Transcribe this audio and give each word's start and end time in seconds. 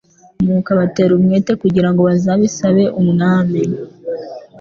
Nuko 0.43 0.69
abatera 0.75 1.11
umwete 1.17 1.51
kugira 1.61 1.87
ngo 1.91 2.01
bazabisabe 2.07 2.83
Umwami. 3.01 3.61